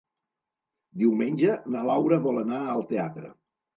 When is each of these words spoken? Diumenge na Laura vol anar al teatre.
Diumenge 1.01 1.57
na 1.75 1.83
Laura 1.91 2.21
vol 2.27 2.43
anar 2.45 2.63
al 2.73 2.83
teatre. 2.95 3.31